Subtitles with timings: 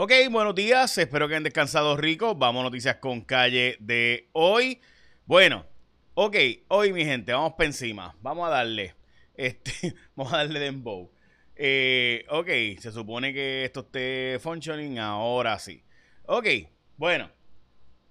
[0.00, 2.38] Ok, buenos días, espero que hayan descansado ricos.
[2.38, 4.80] Vamos a noticias con calle de hoy.
[5.26, 5.66] Bueno,
[6.14, 6.36] ok,
[6.68, 8.14] hoy mi gente, vamos para encima.
[8.20, 8.94] Vamos a darle,
[9.34, 11.10] este, vamos a darle dembow.
[11.56, 12.46] Eh, ok,
[12.80, 15.82] se supone que esto esté functioning, ahora sí.
[16.26, 16.46] Ok,
[16.96, 17.28] bueno,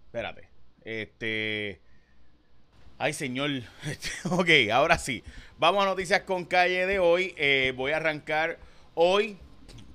[0.07, 0.49] espérate.
[0.81, 1.79] Este,
[2.97, 3.49] ay señor,
[3.85, 5.23] este, ok, ahora sí.
[5.57, 7.33] Vamos a noticias con calle de hoy.
[7.37, 8.59] Eh, voy a arrancar
[8.93, 9.37] hoy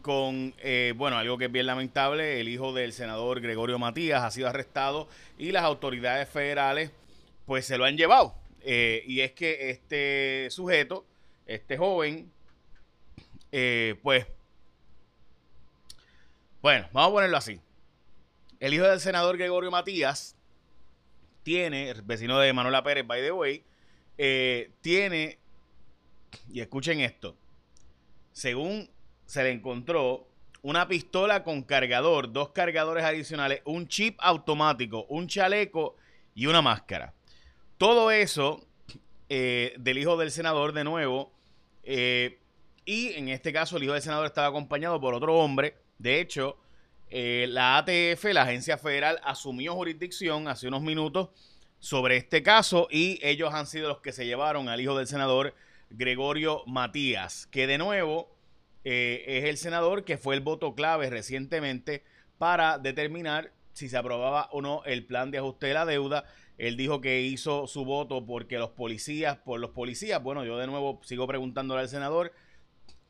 [0.02, 4.30] con, eh, bueno, algo que es bien lamentable, el hijo del senador Gregorio Matías ha
[4.30, 6.90] sido arrestado y las autoridades federales
[7.46, 8.34] pues se lo han llevado.
[8.60, 11.06] Eh, y es que este sujeto,
[11.46, 12.30] este joven,
[13.50, 14.26] eh, pues,
[16.60, 17.60] bueno, vamos a ponerlo así.
[18.60, 20.36] El hijo del senador Gregorio Matías
[21.42, 23.64] tiene, vecino de Manuela Pérez, by the way,
[24.80, 25.38] tiene,
[26.52, 27.36] y escuchen esto,
[28.32, 28.88] según
[29.26, 30.26] se le encontró
[30.62, 35.96] una pistola con cargador, dos cargadores adicionales, un chip automático, un chaleco
[36.34, 37.12] y una máscara.
[37.78, 38.64] Todo eso
[39.28, 41.32] eh, del hijo del senador de nuevo.
[41.82, 42.38] Eh,
[42.84, 45.76] y en este caso el hijo del senador estaba acompañado por otro hombre.
[45.98, 46.58] De hecho,
[47.10, 51.30] eh, la ATF, la agencia federal, asumió jurisdicción hace unos minutos
[51.78, 55.54] sobre este caso y ellos han sido los que se llevaron al hijo del senador
[55.90, 58.30] Gregorio Matías, que de nuevo
[58.84, 62.04] eh, es el senador que fue el voto clave recientemente
[62.38, 66.24] para determinar si se aprobaba o no el plan de ajuste de la deuda.
[66.58, 70.66] Él dijo que hizo su voto porque los policías, por los policías, bueno, yo de
[70.66, 72.32] nuevo sigo preguntándole al senador,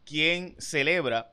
[0.04, 1.32] ¿quién celebra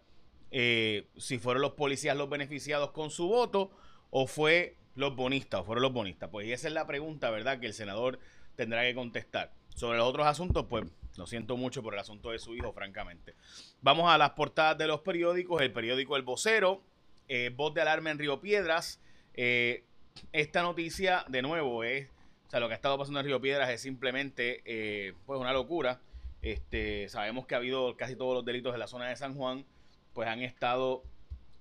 [0.52, 3.72] eh, si fueron los policías los beneficiados con su voto
[4.10, 6.30] o fue los bonistas o fueron los bonistas?
[6.30, 7.60] Pues esa es la pregunta, ¿verdad?
[7.60, 8.20] Que el senador
[8.56, 9.54] tendrá que contestar.
[9.76, 10.86] Sobre los otros asuntos, pues
[11.20, 13.36] lo siento mucho por el asunto de su hijo, francamente.
[13.82, 15.62] Vamos a las portadas de los periódicos.
[15.62, 16.82] El periódico El Vocero,
[17.28, 19.02] eh, voz de alarma en Río Piedras.
[19.34, 19.84] Eh,
[20.32, 22.08] esta noticia, de nuevo, es,
[22.48, 25.52] o sea, lo que ha estado pasando en Río Piedras es simplemente, eh, pues, una
[25.52, 26.00] locura.
[26.42, 29.66] Este, sabemos que ha habido casi todos los delitos en la zona de San Juan,
[30.14, 31.04] pues han estado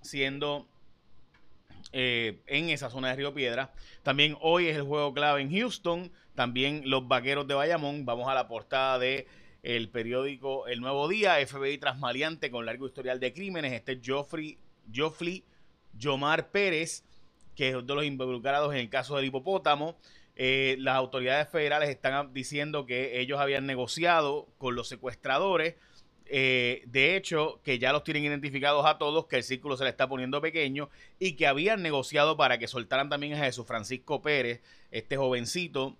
[0.03, 0.69] siendo
[1.93, 3.71] en esa zona de Río Piedras.
[4.05, 6.13] También hoy es el juego clave en Houston.
[6.35, 8.05] También los vaqueros de Bayamón.
[8.05, 9.27] Vamos a la portada de
[9.63, 13.73] el periódico El Nuevo Día, FBI trasmaliante con largo historial de crímenes.
[13.73, 14.59] Este Joffrey,
[14.95, 15.45] Joffrey
[15.97, 17.05] Yomar Pérez,
[17.55, 19.97] que es uno de los involucrados en el caso del hipopótamo.
[20.37, 25.75] Eh, las autoridades federales están diciendo que ellos habían negociado con los secuestradores.
[26.31, 29.91] Eh, de hecho, que ya los tienen identificados a todos, que el círculo se le
[29.91, 34.61] está poniendo pequeño y que habían negociado para que soltaran también a Jesús Francisco Pérez,
[34.91, 35.97] este jovencito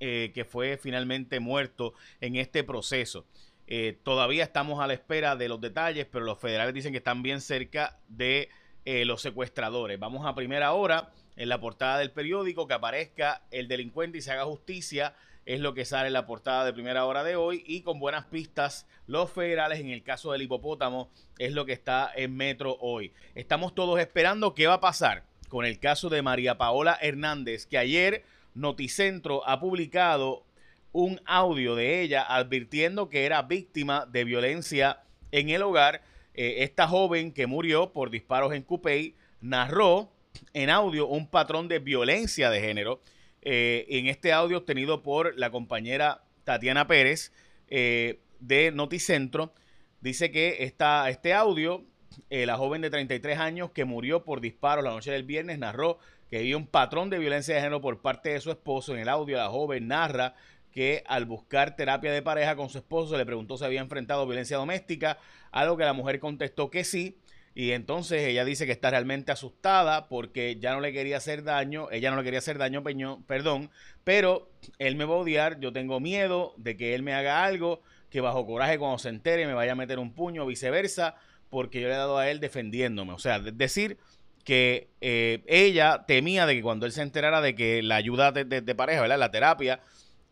[0.00, 3.24] eh, que fue finalmente muerto en este proceso.
[3.66, 7.22] Eh, todavía estamos a la espera de los detalles, pero los federales dicen que están
[7.22, 8.48] bien cerca de
[8.86, 9.98] eh, los secuestradores.
[9.98, 14.32] Vamos a primera hora en la portada del periódico que aparezca el delincuente y se
[14.32, 15.14] haga justicia.
[15.44, 18.24] Es lo que sale en la portada de primera hora de hoy y con buenas
[18.26, 23.12] pistas los federales en el caso del hipopótamo es lo que está en Metro hoy.
[23.34, 27.78] Estamos todos esperando qué va a pasar con el caso de María Paola Hernández que
[27.78, 28.24] ayer
[28.58, 30.44] Noticentro ha publicado
[30.90, 36.02] un audio de ella advirtiendo que era víctima de violencia en el hogar.
[36.34, 40.10] Eh, esta joven que murió por disparos en Coupey narró
[40.54, 43.00] en audio un patrón de violencia de género.
[43.42, 47.32] Eh, en este audio obtenido por la compañera Tatiana Pérez
[47.68, 49.54] eh, de Noticentro,
[50.00, 51.84] dice que esta, este audio,
[52.28, 55.98] la joven de 33 años que murió por disparos la noche del viernes, narró
[56.30, 58.94] que había un patrón de violencia de género por parte de su esposo.
[58.94, 60.34] En el audio, la joven narra
[60.70, 64.56] que al buscar terapia de pareja con su esposo le preguntó si había enfrentado violencia
[64.56, 65.18] doméstica,
[65.50, 67.18] algo que la mujer contestó que sí.
[67.54, 71.90] Y entonces ella dice que está realmente asustada porque ya no le quería hacer daño,
[71.90, 72.84] ella no le quería hacer daño,
[73.26, 73.70] perdón,
[74.04, 77.82] pero él me va a odiar, yo tengo miedo de que él me haga algo,
[78.10, 81.16] que bajo coraje cuando se entere me vaya a meter un puño, viceversa,
[81.50, 83.12] porque yo le he dado a él defendiéndome.
[83.12, 83.98] O sea, decir,
[84.44, 88.74] que eh, ella temía de que cuando él se enterara de que la ayuda de,
[88.74, 89.18] pareja, ¿verdad?
[89.18, 89.80] La terapia,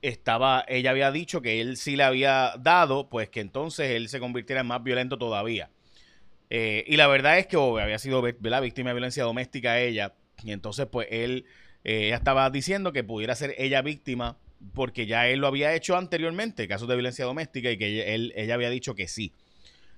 [0.03, 4.21] estaba, ella había dicho que él sí le había dado, pues que entonces él se
[4.21, 5.71] convirtiera en más violento todavía.
[6.51, 10.53] Eh, y la verdad es que había sido la víctima de violencia doméstica ella, y
[10.53, 11.45] entonces pues él,
[11.85, 14.39] eh, ella estaba diciendo que pudiera ser ella víctima
[14.75, 18.55] porque ya él lo había hecho anteriormente, casos de violencia doméstica, y que él, ella
[18.55, 19.33] había dicho que sí.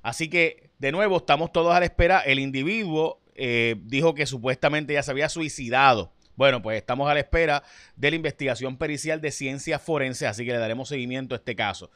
[0.02, 2.20] Así que, de nuevo, estamos todos a la espera.
[2.20, 6.12] El individuo eh, dijo que supuestamente ya se había suicidado.
[6.34, 7.62] Bueno, pues estamos a la espera
[7.96, 11.90] de la investigación pericial de ciencia forense, así que le daremos seguimiento a este caso.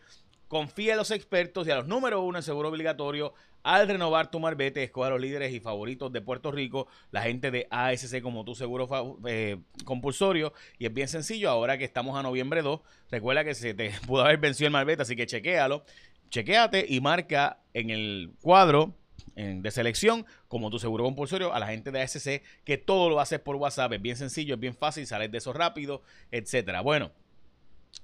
[0.48, 3.34] confía en los expertos y a los número uno en seguro obligatorio
[3.66, 7.50] al renovar tu marbete, escoge a los líderes y favoritos de Puerto Rico, la gente
[7.50, 8.88] de ASC como tu seguro
[9.26, 10.54] eh, compulsorio.
[10.78, 14.22] Y es bien sencillo, ahora que estamos a noviembre 2, recuerda que se te pudo
[14.22, 15.84] haber vencido el marbete, así que chequéalo.
[16.30, 18.94] Chequéate y marca en el cuadro
[19.36, 23.40] de selección como tu seguro compulsorio a la gente de ASC que todo lo haces
[23.40, 23.94] por WhatsApp.
[23.94, 26.82] Es bien sencillo, es bien fácil, sales de eso rápido, etcétera.
[26.82, 27.12] Bueno.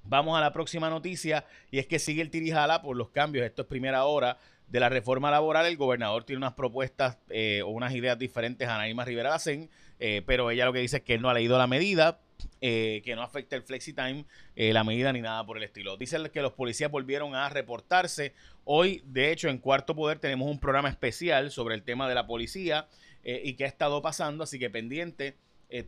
[0.04, 3.46] Vamos a la próxima noticia y es que sigue el tirijala por los cambios.
[3.46, 4.38] Esto es primera hora
[4.72, 8.76] de la reforma laboral, el gobernador tiene unas propuestas eh, o unas ideas diferentes a
[8.76, 11.58] Anaíma Rivera Lacen, eh, pero ella lo que dice es que él no ha leído
[11.58, 12.22] la medida,
[12.62, 15.98] eh, que no afecta el flexi time, la medida ni nada por el estilo.
[15.98, 18.34] Dice que los policías volvieron a reportarse.
[18.64, 22.26] Hoy, de hecho, en Cuarto Poder tenemos un programa especial sobre el tema de la
[22.26, 22.88] policía
[23.24, 25.36] y qué ha estado pasando, así que pendiente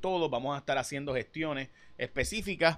[0.01, 2.77] todos vamos a estar haciendo gestiones específicas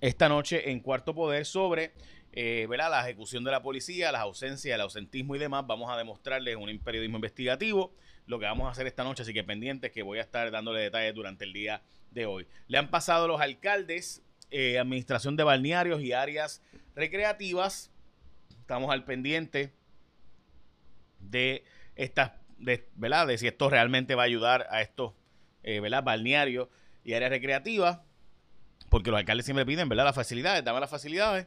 [0.00, 1.92] esta noche en Cuarto Poder sobre
[2.32, 5.66] eh, la ejecución de la policía, las ausencias, el ausentismo y demás.
[5.66, 7.94] Vamos a demostrarles un periodismo investigativo,
[8.26, 10.80] lo que vamos a hacer esta noche, así que pendientes que voy a estar dándole
[10.80, 12.46] detalles durante el día de hoy.
[12.68, 16.62] Le han pasado los alcaldes, eh, administración de balnearios y áreas
[16.94, 17.90] recreativas.
[18.60, 19.72] Estamos al pendiente
[21.20, 22.32] de estas,
[22.96, 23.26] ¿verdad?
[23.26, 25.14] De si esto realmente va a ayudar a estos,
[25.62, 26.04] eh, ¿verdad?
[26.04, 26.68] Balnearios
[27.02, 28.00] y áreas recreativas.
[28.88, 30.04] Porque los alcaldes siempre piden, ¿verdad?
[30.04, 31.46] Las facilidades, dame las facilidades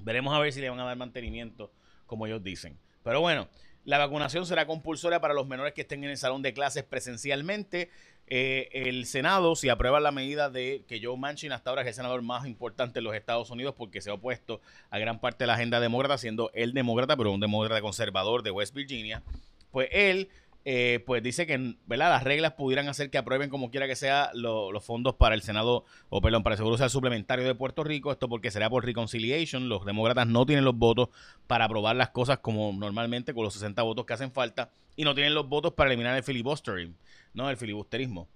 [0.00, 1.72] Veremos a ver si le van a dar mantenimiento,
[2.06, 2.78] como ellos dicen.
[3.02, 3.48] Pero bueno,
[3.84, 7.90] la vacunación será compulsoria para los menores que estén en el salón de clases presencialmente.
[8.26, 11.94] Eh, el Senado, si aprueba la medida de que Joe Manchin hasta ahora es el
[11.94, 15.46] senador más importante en los Estados Unidos porque se ha opuesto a gran parte de
[15.46, 19.22] la agenda demócrata, siendo él demócrata, pero un demócrata conservador de West Virginia,
[19.70, 20.28] pues él
[20.64, 22.10] eh, pues dice que ¿verdad?
[22.10, 25.84] las reglas pudieran hacer que aprueben como quiera que sea los fondos para el Senado,
[26.10, 29.68] o perdón, para el Seguro Social Suplementario de Puerto Rico, esto porque será por reconciliation,
[29.68, 31.08] los demócratas no tienen los votos
[31.46, 35.14] para aprobar las cosas como normalmente con los 60 votos que hacen falta, y no
[35.14, 36.96] tienen los votos para eliminar el filibusterismo,
[37.32, 37.48] ¿no?
[37.48, 38.28] El filibusterismo,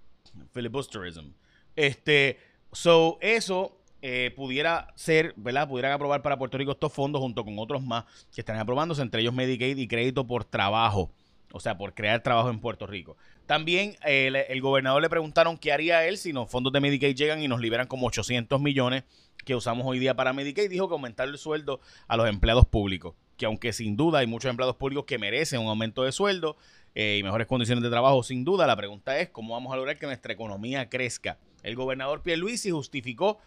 [0.52, 1.32] filibusterism.
[1.74, 2.38] Este,
[2.70, 5.68] so, eso eh, pudiera ser, ¿verdad?
[5.68, 8.04] Pudieran aprobar para Puerto Rico estos fondos junto con otros más
[8.34, 11.10] que están aprobándose, entre ellos Medicaid y crédito por trabajo
[11.52, 13.16] o sea, por crear trabajo en Puerto Rico.
[13.46, 17.42] También eh, el, gobernador le preguntaron qué haría él si los fondos de Medicaid llegan
[17.42, 19.04] y nos liberan como 800 millones
[19.44, 20.70] que usamos hoy día para Medicaid.
[20.70, 23.14] Dijo que aumentar el sueldo a los empleados públicos.
[23.36, 26.56] Que aunque sin duda hay muchos empleados públicos que merecen un aumento de sueldo
[26.94, 29.98] eh, y mejores condiciones de trabajo, sin duda, la pregunta es cómo vamos a lograr
[29.98, 31.38] que nuestra economía crezca.
[31.62, 33.38] El gobernador Pierluisi justificó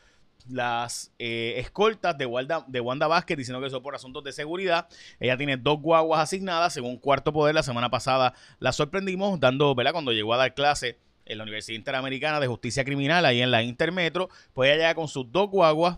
[0.48, 4.88] las eh, escoltas de Wanda, de Wanda Vázquez diciendo que eso por asuntos de seguridad.
[5.20, 7.56] Ella tiene dos guaguas asignadas, según Cuarto Poder.
[7.56, 9.94] La semana pasada la sorprendimos dando, ¿verdad?
[9.94, 13.64] Cuando llegó a dar clase en la Universidad Interamericana de Justicia Criminal, ahí en la
[13.64, 15.98] Intermetro, pues ella llega con sus dos guaguas,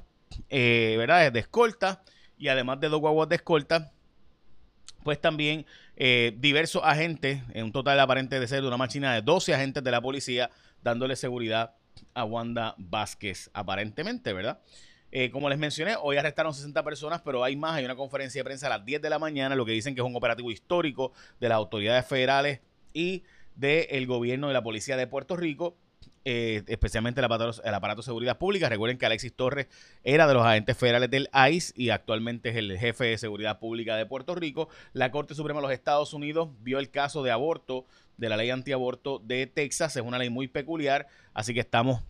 [0.49, 1.31] eh, ¿verdad?
[1.31, 2.01] De escolta.
[2.37, 3.91] Y además de dos guaguas de escolta,
[5.03, 5.65] pues también
[5.95, 9.83] eh, diversos agentes, en un total aparente de ser de una máquina de 12 agentes
[9.83, 10.51] de la policía,
[10.83, 11.76] dándole seguridad
[12.13, 14.59] a Wanda Vázquez, aparentemente, ¿verdad?
[15.11, 17.75] Eh, como les mencioné, hoy arrestaron 60 personas, pero hay más.
[17.75, 20.01] Hay una conferencia de prensa a las 10 de la mañana, lo que dicen que
[20.01, 22.59] es un operativo histórico de las autoridades federales
[22.93, 23.23] y
[23.55, 25.77] del gobierno de la policía de Puerto Rico.
[26.29, 28.67] eh, especialmente el aparato, el aparato, de seguridad pública.
[28.67, 29.67] Recuerden que Alexis Torres
[30.03, 33.95] era de los agentes federales del ICE y actualmente es el jefe de seguridad pública
[33.95, 34.67] de Puerto Rico.
[34.91, 37.85] La Corte Suprema de los Estados Unidos vio el caso de aborto
[38.17, 39.95] de la ley antiaborto de Texas.
[39.95, 42.01] Es una ley muy peculiar, así que estamos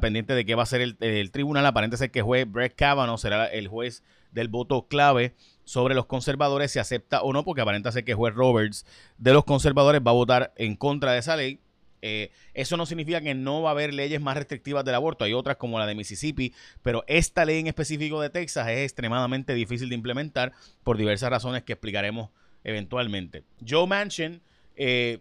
[0.00, 1.66] pendientes de qué va a ser el, tribunal.
[1.66, 5.34] Aparente ser que el juez Brett Kavanaugh será el juez del voto clave
[5.64, 8.86] sobre los conservadores, si acepta o no, porque aparenta ser que el juez Roberts
[9.18, 11.60] de los conservadores va a votar en contra de esa ley.
[12.00, 15.24] Eh, eso no significa que no va a haber leyes más restrictivas del aborto.
[15.24, 19.52] Hay otras como la de Mississippi, pero esta ley en específico de Texas es extremadamente
[19.54, 20.52] difícil de implementar
[20.84, 22.30] por diversas razones que explicaremos
[22.62, 23.42] eventualmente.
[23.66, 24.40] Joe Manchin,
[24.76, 25.18] eh,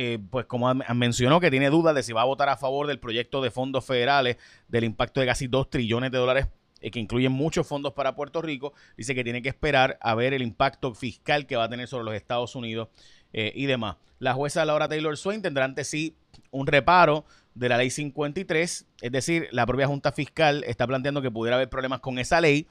[0.00, 3.00] eh, pues como mencionó que tiene dudas de si va a votar a favor del
[3.00, 4.36] proyecto de fondos federales
[4.68, 6.46] del impacto de casi 2 trillones de dólares
[6.80, 10.42] que incluyen muchos fondos para Puerto Rico, dice que tiene que esperar a ver el
[10.42, 12.90] impacto fiscal que va a tener sobre los Estados Unidos
[13.32, 13.96] eh, y demás.
[14.20, 16.14] La jueza Laura Taylor Swain tendrá ante sí
[16.52, 17.24] un reparo
[17.56, 21.70] de la ley 53, es decir, la propia Junta Fiscal está planteando que pudiera haber
[21.70, 22.68] problemas con esa ley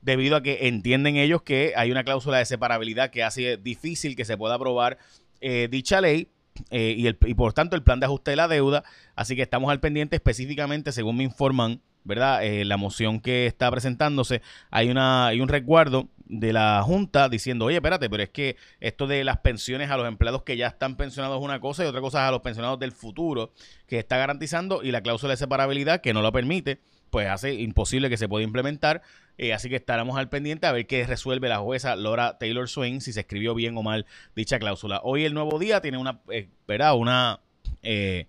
[0.00, 4.24] debido a que entienden ellos que hay una cláusula de separabilidad que hace difícil que
[4.24, 4.98] se pueda aprobar
[5.40, 6.28] eh, dicha ley
[6.70, 8.84] eh, y, el, y por tanto el plan de ajuste de la deuda.
[9.14, 12.44] Así que estamos al pendiente específicamente, según me informan, ¿verdad?
[12.44, 17.66] Eh, la moción que está presentándose, hay, una, hay un resguardo de la Junta diciendo,
[17.66, 20.96] oye, espérate, pero es que esto de las pensiones a los empleados que ya están
[20.96, 23.52] pensionados es una cosa y otra cosa es a los pensionados del futuro
[23.86, 28.10] que está garantizando y la cláusula de separabilidad que no lo permite, pues hace imposible
[28.10, 29.02] que se pueda implementar.
[29.36, 33.00] Eh, así que estaremos al pendiente a ver qué resuelve la jueza Laura Taylor Swain,
[33.00, 35.00] si se escribió bien o mal dicha cláusula.
[35.04, 36.48] Hoy el nuevo día tiene una, eh.
[36.94, 37.40] Una...
[37.82, 38.26] Eh,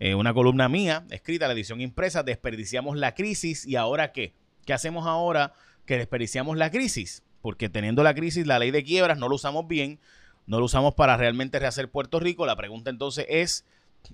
[0.00, 4.32] eh, una columna mía, escrita, la edición impresa, desperdiciamos la crisis y ahora qué?
[4.64, 5.54] ¿Qué hacemos ahora
[5.86, 7.24] que desperdiciamos la crisis?
[7.42, 9.98] Porque teniendo la crisis, la ley de quiebras no lo usamos bien,
[10.46, 12.46] no lo usamos para realmente rehacer Puerto Rico.
[12.46, 13.64] La pregunta entonces es,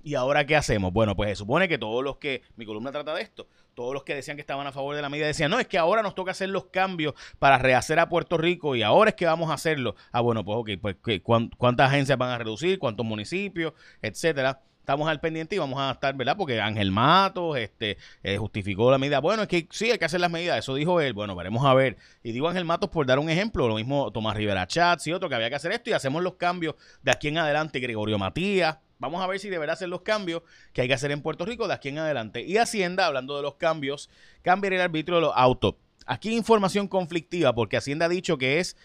[0.03, 0.93] ¿y ahora qué hacemos?
[0.93, 4.03] Bueno, pues se supone que todos los que, mi columna trata de esto, todos los
[4.03, 6.15] que decían que estaban a favor de la medida decían, no, es que ahora nos
[6.15, 9.53] toca hacer los cambios para rehacer a Puerto Rico y ahora es que vamos a
[9.53, 9.95] hacerlo.
[10.11, 11.21] Ah, bueno, pues ok, pues
[11.57, 12.79] ¿cuántas agencias van a reducir?
[12.79, 13.73] ¿Cuántos municipios?
[14.01, 16.37] Etcétera estamos al pendiente y vamos a estar, ¿verdad?
[16.37, 19.19] Porque Ángel Matos este, eh, justificó la medida.
[19.19, 21.13] Bueno, es que sí, hay que hacer las medidas, eso dijo él.
[21.13, 21.97] Bueno, veremos a ver.
[22.21, 25.27] Y digo Ángel Matos por dar un ejemplo, lo mismo Tomás Rivera Chats y otro,
[25.27, 27.79] que había que hacer esto y hacemos los cambios de aquí en adelante.
[27.79, 30.41] Gregorio Matías, Vamos a ver si deberá hacer los cambios
[30.73, 32.41] que hay que hacer en Puerto Rico de aquí en adelante.
[32.43, 34.09] Y Hacienda, hablando de los cambios,
[34.41, 35.75] cambiará el arbitrio de los autos.
[36.05, 38.77] Aquí información conflictiva porque Hacienda ha dicho que es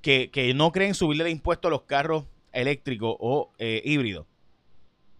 [0.00, 4.26] que, que no creen subirle el impuesto a los carros eléctricos o eh, híbridos.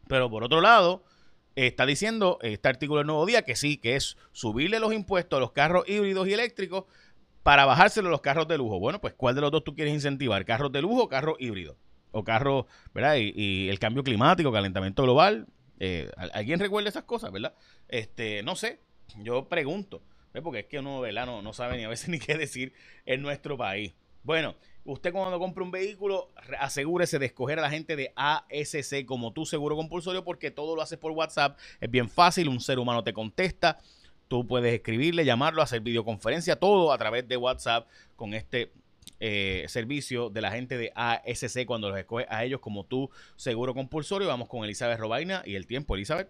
[0.09, 1.05] Pero por otro lado,
[1.57, 5.41] está diciendo este artículo del Nuevo Día que sí, que es subirle los impuestos a
[5.41, 6.85] los carros híbridos y eléctricos
[7.43, 8.79] para bajárselo a los carros de lujo.
[8.79, 10.45] Bueno, pues ¿cuál de los dos tú quieres incentivar?
[10.45, 11.77] ¿Carros de lujo o carros híbridos?
[12.13, 13.17] O carros, ¿verdad?
[13.17, 15.47] Y, el cambio climático, calentamiento global.
[15.81, 17.55] Eh, ¿Alguien recuerda esas cosas, verdad?
[17.89, 18.81] Este, no sé,
[19.19, 20.03] yo pregunto,
[20.43, 21.27] porque es que uno, ¿verdad?
[21.27, 22.73] No, no sabe ni a veces ni qué decir
[23.07, 23.95] en nuestro país.
[24.23, 24.55] Bueno,
[24.85, 29.47] Usted cuando compre un vehículo, asegúrese de escoger a la gente de ASC como tu
[29.47, 31.57] seguro compulsorio porque todo lo haces por WhatsApp.
[31.81, 33.79] Es bien fácil, un ser humano te contesta.
[34.27, 38.73] Tú puedes escribirle, llamarlo, hacer videoconferencia, todo a través de WhatsApp con este
[39.25, 43.73] eh, servicio de la gente de ASC cuando los escoges a ellos como tu seguro
[43.73, 44.27] compulsorio.
[44.27, 46.29] Vamos con Elizabeth Robaina y el tiempo, Elizabeth.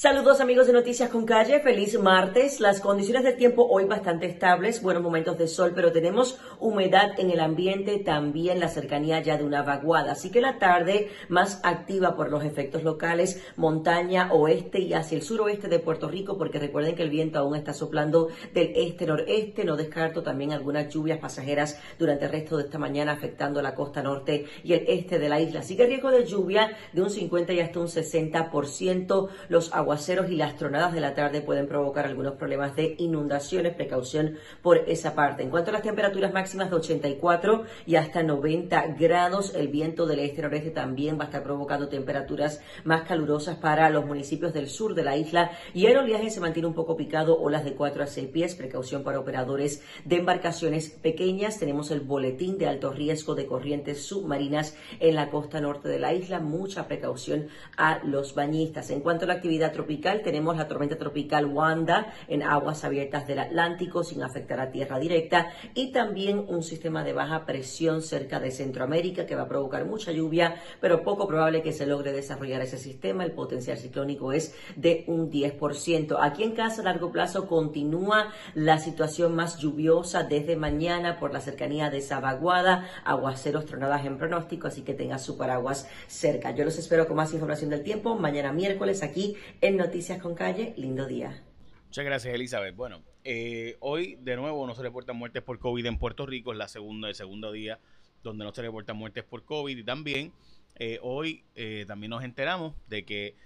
[0.00, 2.60] Saludos amigos de Noticias con Calle, feliz martes.
[2.60, 7.32] Las condiciones del tiempo hoy bastante estables, buenos momentos de sol, pero tenemos humedad en
[7.32, 10.12] el ambiente, también la cercanía ya de una vaguada.
[10.12, 15.24] Así que la tarde más activa por los efectos locales, montaña oeste y hacia el
[15.24, 19.64] suroeste de Puerto Rico, porque recuerden que el viento aún está soplando del este-noreste.
[19.64, 24.00] No descarto también algunas lluvias pasajeras durante el resto de esta mañana afectando la costa
[24.00, 25.58] norte y el este de la isla.
[25.58, 29.28] Así que riesgo de lluvia de un 50 y hasta un 60%.
[29.48, 34.36] Los aguaceros y las tronadas de la tarde pueden provocar algunos problemas de inundaciones, precaución
[34.60, 35.42] por esa parte.
[35.42, 40.18] En cuanto a las temperaturas máximas de 84 y hasta 90 grados, el viento del
[40.18, 45.04] este-noreste también va a estar provocando temperaturas más calurosas para los municipios del sur de
[45.04, 48.28] la isla y el oleaje se mantiene un poco picado, olas de 4 a 6
[48.28, 51.58] pies, precaución para operadores de embarcaciones pequeñas.
[51.58, 56.12] Tenemos el boletín de alto riesgo de corrientes submarinas en la costa norte de la
[56.12, 58.90] isla, mucha precaución a los bañistas.
[58.90, 60.22] En cuanto a la actividad tropical.
[60.22, 65.52] Tenemos la tormenta tropical Wanda en aguas abiertas del Atlántico sin afectar a tierra directa
[65.74, 70.12] y también un sistema de baja presión cerca de Centroamérica que va a provocar mucha
[70.12, 73.24] lluvia, pero poco probable que se logre desarrollar ese sistema.
[73.24, 76.16] El potencial ciclónico es de un 10%.
[76.20, 81.40] Aquí en casa a largo plazo continúa la situación más lluviosa desde mañana por la
[81.40, 86.50] cercanía de esa vaguada, aguaceros tronadas en pronóstico, así que tenga su paraguas cerca.
[86.52, 90.74] Yo los espero con más información del tiempo mañana miércoles aquí en Noticias con Calle.
[90.76, 91.42] Lindo día.
[91.86, 92.76] Muchas gracias, Elizabeth.
[92.76, 96.58] Bueno, eh, hoy de nuevo no se reportan muertes por COVID en Puerto Rico, es
[96.58, 97.78] la segunda, el segundo día
[98.22, 100.32] donde no se reportan muertes por COVID y también
[100.76, 103.36] eh, hoy eh, también nos enteramos de que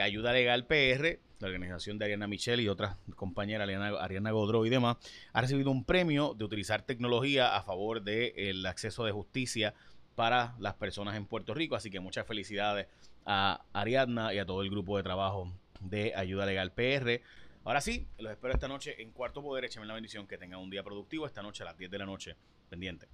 [0.00, 4.30] Ayuda Legal PR, la organización de Ariana Michelle y otras compañeras, Ariana, Ariana
[4.64, 4.98] y demás,
[5.32, 9.74] ha recibido un premio de utilizar tecnología a favor del acceso de justicia
[10.14, 11.74] para las personas en Puerto Rico.
[11.74, 12.86] Así que muchas felicidades
[13.26, 17.22] a Ariadna y a todo el grupo de trabajo de Ayuda Legal PR.
[17.64, 19.64] Ahora sí, los espero esta noche en Cuarto Poder.
[19.64, 22.06] Échame la bendición que tengan un día productivo esta noche a las 10 de la
[22.06, 22.36] noche.
[22.68, 23.08] Pendiente.